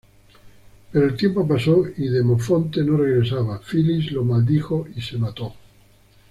Pero 0.91 1.05
el 1.05 1.15
tiempo 1.15 1.47
pasó 1.47 1.83
y 1.95 2.07
Demofonte 2.07 2.83
no 2.83 2.97
regresaba, 2.97 3.59
Filis 3.59 4.11
lo 4.11 4.23
maldijo 4.25 4.87
y 4.95 4.99
se 5.01 5.19
mató. 5.19 5.53